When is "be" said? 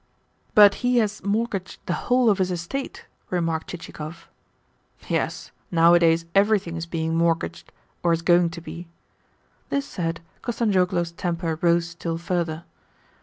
8.61-8.87